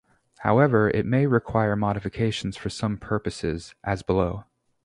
However, 0.39 0.89
it 0.89 1.05
may 1.05 1.27
require 1.27 1.75
modifications 1.75 2.57
for 2.57 2.71
some 2.71 2.97
purposes, 2.97 3.75
as 3.83 4.01
below. 4.01 4.45